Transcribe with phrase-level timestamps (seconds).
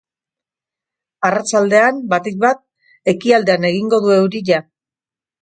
[1.29, 2.65] Arratsaldean, batik bat
[3.15, 4.61] ekialdean egingo du euria.